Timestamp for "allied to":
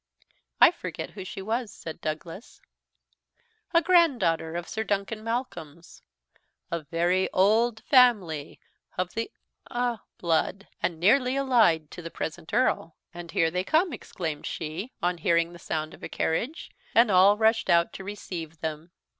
11.35-12.01